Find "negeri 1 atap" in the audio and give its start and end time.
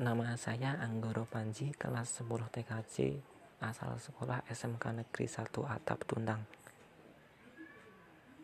4.96-6.08